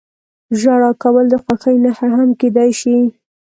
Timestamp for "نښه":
1.83-2.07